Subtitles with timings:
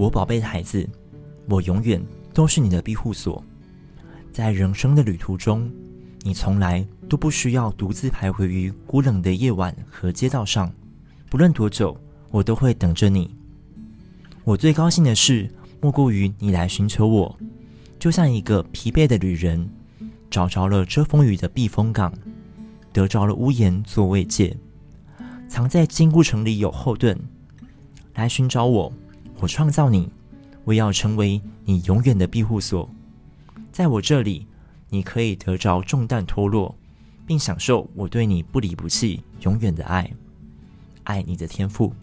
[0.00, 0.88] 我宝贝的孩子，
[1.46, 2.02] 我永远
[2.32, 3.44] 都是你的庇护所。
[4.32, 5.70] 在人生的旅途中，
[6.22, 10.72] 你从来都不需要独自徘徊于孤冷的夜晚和街道上。
[11.28, 11.94] 不论多久，
[12.30, 13.36] 我都会等着你。
[14.42, 15.46] 我最高兴的事，
[15.82, 17.38] 莫过于你来寻求我，
[17.98, 19.68] 就像一个疲惫的旅人，
[20.30, 22.10] 找着了遮风雨的避风港，
[22.90, 24.56] 得着了屋檐做慰藉，
[25.46, 27.20] 藏在坚固城里有后盾。
[28.14, 28.90] 来寻找我，
[29.40, 30.06] 我创造你，
[30.64, 32.88] 我要成为你永远的庇护所。
[33.72, 34.46] 在我这里，
[34.90, 36.76] 你可以得着重担脱落，
[37.26, 40.12] 并享受我对你不离不弃、永远的爱。
[41.04, 41.94] 爱你的天赋。